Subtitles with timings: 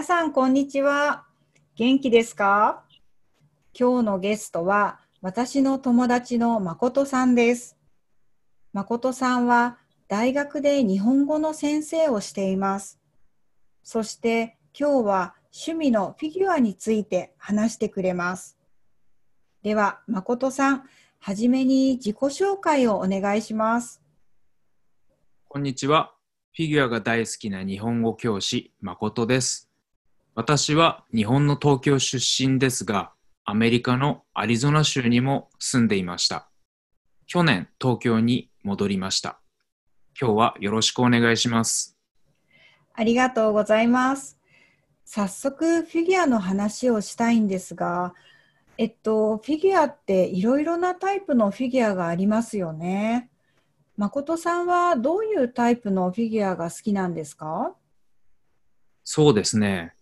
[0.00, 1.26] 皆さん、こんにちは。
[1.76, 2.84] 元気ですか？
[3.78, 7.76] 今日のゲストは、私の友達の誠さんです。
[8.72, 9.76] 誠さんは、
[10.08, 12.98] 大学で日本語の先生をしています。
[13.82, 18.56] そして、今日は趣味のフィギュアについて話してくれます。
[19.62, 20.84] では、誠さん、
[21.18, 24.00] はじめに自己紹介をお願いします。
[25.46, 26.14] こんにちは。
[26.56, 29.69] フィギュアが大好きな日本語教師、誠です。
[30.40, 33.12] 私は日本の東京出身ですが、
[33.44, 36.48] アメリカのアリゾナ州にも住んでいました。
[37.26, 39.38] 去年、東京に戻りました。
[40.18, 41.98] 今日はよろしくお願いします。
[42.94, 44.38] ありがとうございます。
[45.04, 48.14] 早速、フィギュアの話をしたいんですが、
[48.78, 53.28] えっと、フィギュアっていろいろなタイプのフィギュアがありますよね。
[53.98, 57.74] 誠さんはどういうタイプのフィギュアが好きなんですか？
[59.04, 59.92] そうですね。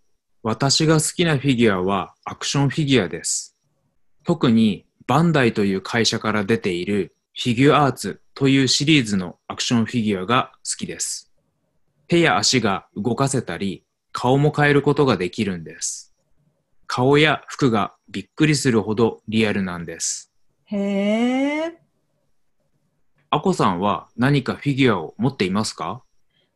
[0.42, 3.56] 私が好きなフィギュアはアクションフィギュアです。
[4.25, 11.33] 特にバンダイという会社から出ているフィギュアアーツというシリーズのアクションフィギュアが好きです。
[12.06, 16.14] 手や足が動かせたり、顔も変えることができるんです。
[16.86, 20.33] 顔や服がびっくりするほどリアルなんです。
[20.64, 20.77] へ
[21.67, 21.78] え。
[23.30, 26.02] あこさんは何かフィギュアを持っていますか？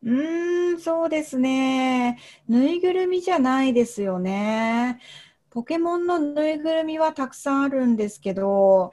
[0.03, 0.52] うーん、
[0.83, 2.19] そうですね。
[2.49, 4.99] ぬいぐるみじゃないですよね。
[5.49, 8.91] ポケモンのぬいぐるみはたくさんあるんですけど、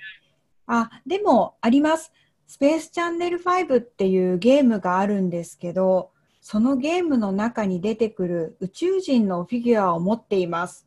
[0.69, 2.13] あ、でもあります。
[2.47, 10.87] スペースチャンネル5っていうゲームがあるんですけど、そのゲームの中に出てくる宇宙人のフィギュアを持っています。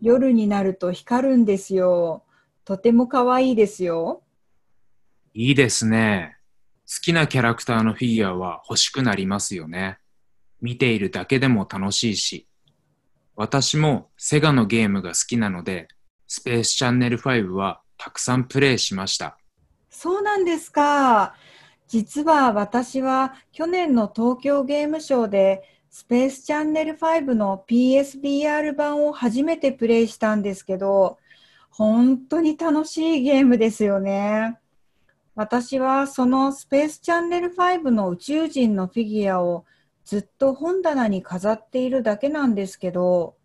[0.00, 2.24] 夜になると光るんですよ。
[2.64, 4.22] とても可愛いですよ。
[5.34, 6.38] いいですね。
[6.88, 9.98] 好きなキャラクターのフィギュアは欲しくなりますよね。
[10.60, 12.46] 見ているだけでも楽しいし。
[13.36, 15.88] 私もセガのゲームが好きなので、
[16.26, 19.38] スペースチャンネル5はたくさんプレイしました。
[19.90, 21.34] そうなんですか。
[21.88, 31.18] 実は私は去年の東京ゲームショウでスペースチャンネル5の PSBR 版を初めてプレイしたんですけど、
[31.70, 34.58] 本当に楽しいゲームですよね。
[35.36, 39.64] 私はそのスペースチャンネル5の宇宙人のフィギュアを
[40.04, 43.36] ずっと本棚に飾っているだけなんですけど、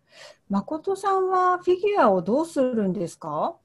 [0.48, 3.56] 誠さんはフィギュアをどうするんですか？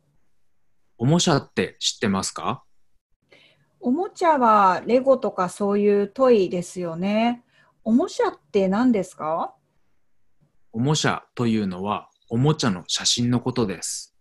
[0.97, 2.63] おもちゃって知ってますか？
[3.79, 7.43] おもちゃはレゴとかそういうトイですよね。
[7.83, 9.53] おもちゃって何ですか？
[10.71, 14.15] おもちゃというのはおもちゃの写真のことです。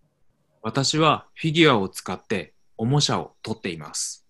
[0.62, 4.26] 私はフィギュアを使っておもちゃを撮っています。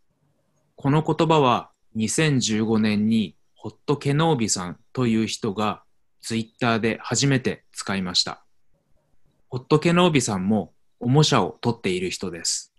[0.77, 5.85] この言葉は2015年にホットケノービさんという人が
[6.21, 8.45] ツイッターで初めて使いました。
[9.49, 12.75] ホットケノービさんもおもちゃを撮っている人です。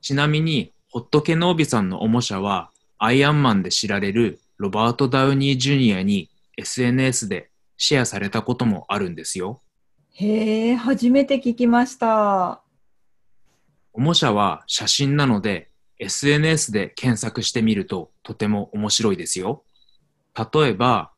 [0.00, 9.60] ちなみに、ホットケノービさんのおもちゃはアイアンマンで知られるロバート・ダウニー・ジュニアに SNS でシェアされたこともあるんですよ。
[10.14, 12.62] へえ、初めて聞きました。
[13.92, 15.67] おもちゃは写真なので
[15.98, 19.64] SNS で検索してみるととても面白いですよ。
[20.36, 21.12] 例えば、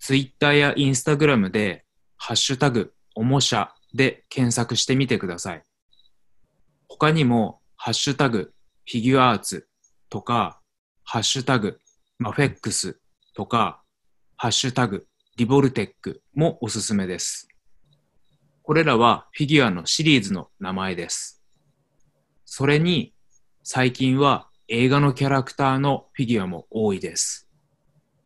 [0.00, 1.84] Twitter や Instagram で
[2.16, 5.62] ハッシュタグおもしゃで検索してみてください。
[6.88, 8.52] 他にもハッシュタグ
[8.86, 9.66] フィギュアーツ
[10.10, 10.60] とか
[11.04, 11.78] ハッシュタグ
[12.18, 12.98] マフェックス
[13.34, 13.82] とか、
[14.36, 15.06] ハッシュタグ、
[15.36, 17.48] リボルテックもおすすめです。
[18.62, 21.42] これらはフィギュアのシリーズの名前です。
[22.44, 23.13] それに、
[23.66, 27.48] 最近は映画のキャラクターのフィギュアも多いです。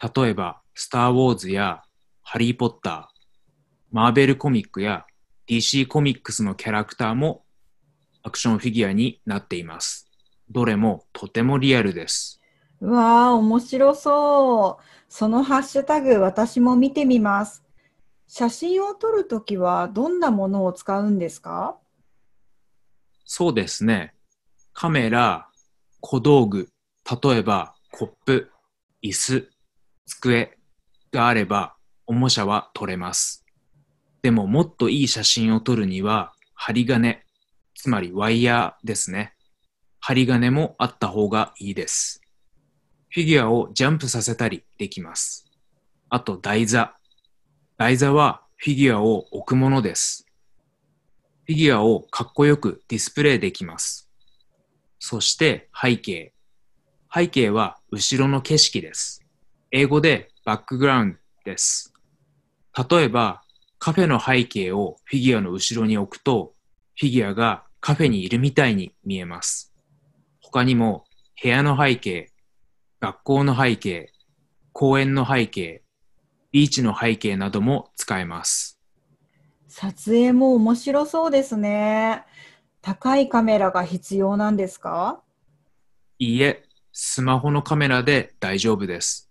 [0.02, 1.82] 例えば、スター・ウォーズや
[2.22, 3.06] ハリー・ポッター、
[3.92, 5.06] マーベルコミックや
[5.46, 7.44] DC コミックスのキャラクターも
[8.24, 10.10] アクションフィギュアになっています。
[10.50, 12.40] どれもとてもリアルです。
[12.80, 14.84] うわあ、面白そう。
[15.08, 17.62] そのハッシュタグ、私も見てみます。
[18.26, 21.76] 写真を撮るときはどんなものを使うんですか？
[23.24, 24.14] そうですね。
[24.80, 25.48] カメラ、
[26.00, 26.68] 小道具、
[27.20, 28.52] 例えばコップ、
[29.02, 29.50] 椅子、
[30.06, 30.56] 机
[31.10, 31.74] があれば、
[32.06, 33.44] おもちゃは撮れます。
[34.22, 37.24] でももっといい写真を撮るには、針金、
[37.74, 39.34] つまりワイヤーですね。
[39.98, 42.20] 針金もあった方がいいです。
[43.10, 45.50] フィギュアをジャンプさせたりできます。
[46.08, 46.94] あと台座。
[47.78, 50.24] 台座はフィギュアを置くものです。
[51.46, 54.07] フィギュアをかっこよくディスプレイできます。
[54.98, 56.32] そして背景。
[57.12, 59.24] 背景は後ろの景色です。
[59.70, 61.18] 英語でバックグラウンド
[61.50, 61.92] です。
[62.90, 63.42] 例えば、
[63.78, 66.54] カフェの背景をフィギュアの後ろに置くと、
[66.98, 69.72] フィギュアがカフェにいるみたいに見えます。
[70.40, 71.04] 他にも、
[71.40, 72.32] 部屋の背景、
[73.00, 74.12] 学校の背景、
[74.72, 75.82] 公園の背景、
[76.50, 78.80] ビーチの背景なども使えます。
[79.68, 82.24] 撮影も面白そうですね。
[82.80, 85.20] 高いカメラが必要なんですか？
[86.18, 89.30] いいえ、スマホのカメラで大丈夫です。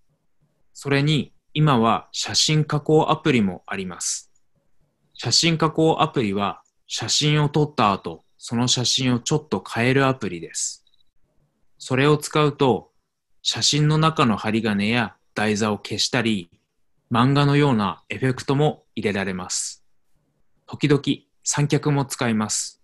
[0.74, 4.32] それに、今は写真加工アプリもあります。
[5.14, 10.86] 写真加工アプリは、写真を撮った後、その写真をちょっと変えるアプリです。
[11.80, 12.92] それを使うと、
[13.42, 16.52] 写真の中の針金や台座を消したり、
[17.12, 19.84] 漫画のようなエフェクトも入れられます。
[20.68, 21.02] 時々
[21.44, 22.82] 三脚も使います。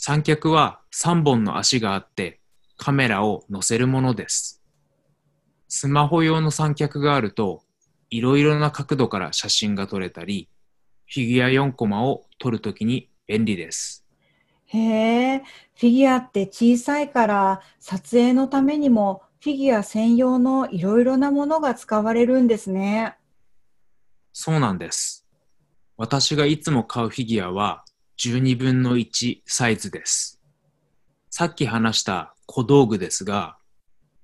[0.00, 2.38] 三脚は3本の足があって
[2.76, 4.62] カメラを載せるものです。
[5.66, 7.64] スマホ用の三脚があると
[8.08, 10.48] いろいろな角度から写真が撮れたり、
[11.12, 14.06] フィギュア4コマを撮るときに便利です。
[14.66, 15.42] へえ、
[15.74, 23.16] フィギュアって小さいから撮影のためにもフィギュア専用のいろいろなものが使われるんですね。
[24.32, 25.26] そうなんです。
[25.96, 27.84] 私がいつも買うフィギュアは
[28.18, 30.40] 12分の1サイズです。
[31.30, 33.58] さっき話した小道具ですが、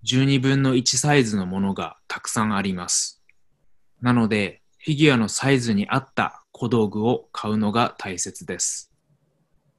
[0.05, 3.23] 12分の1サイズのものがたくさんあります。
[4.01, 8.91] なので、フィギュアのサイズに合った小道具を買うのが大切です。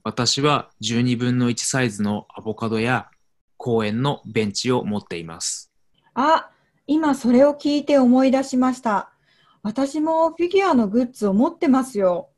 [0.04, 3.10] 私は12分の1サイズのアボカドや
[3.58, 5.72] 公園のベンチを持っています。
[6.14, 6.50] あ、
[6.88, 9.12] 今それを聞いて思い出しました。
[9.62, 12.30] 私もフィギュアのグッズを持ってますよ。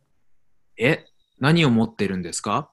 [0.78, 1.07] え、
[1.40, 2.70] 何を持ってるんですか？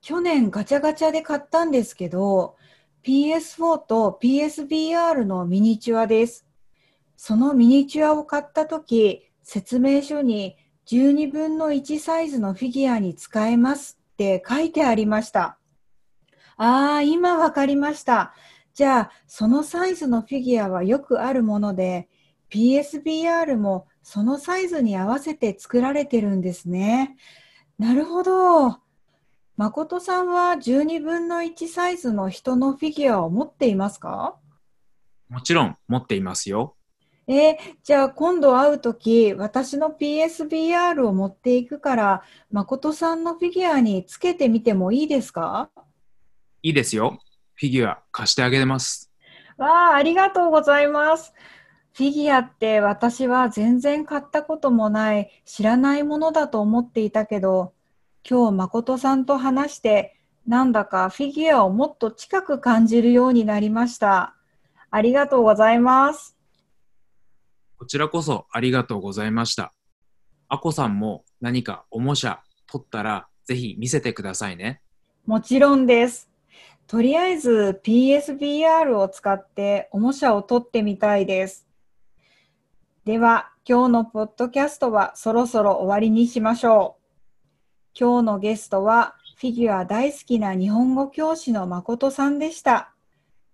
[0.00, 2.56] 去年ガチャガチャで買ったんですけど、
[3.04, 6.46] PS4 と PSVR のミニチュアです。
[7.16, 10.56] そのミニチュアを買ったとき、説明書に
[10.86, 15.58] 12分の1サイズのフィギュアに使えますって書いてありました。
[16.56, 18.34] ああ、今わかりました。
[18.74, 22.08] じゃあ、そのサイズのフィギュアはよくあるもので、
[22.50, 27.16] PSBR もそのサイズに合わせて作られてるんですね。
[27.82, 28.78] なるほど。
[29.56, 34.36] 誠さんは12分の1サイズの人のフィギュアを持っていますか？
[35.28, 36.76] もちろん持っていますよ。
[37.26, 45.68] えー、じゃあ今度会うとき、私の PSBR を持っていくから、誠さんのフィギュアにつけてみてもいいですか？
[46.62, 47.18] いいですよ。
[47.56, 49.10] フィギュア貸してあげます。
[49.56, 51.34] わあ、ありがとうございます。
[51.94, 57.74] フィギュアって私は全然買ったこともない知らないものだと思っていたけど、
[58.28, 60.16] 今日誠さんと話して
[60.46, 64.34] なんだかフィギュアをもっと近く感じるようになりました。
[64.90, 66.36] ありがとうございます。
[67.78, 69.74] こちらこそありがとうございました。
[70.48, 74.80] あこさんも何かおもちゃ取ったらぜひ見せてくださいね。
[75.26, 76.30] もちろんです。
[76.86, 81.66] とりあえず PSBR を使っておもちゃを取ってみたいです。
[83.04, 87.98] では、今日のポッドキャストはそろそろ終わりにしましょう。
[87.98, 92.94] 今日のゲストは、フィギュア大好きな日本語教師の誠さんでした。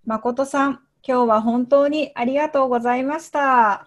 [0.04, 3.86] 誠さん、今日は本当にありがとうございました。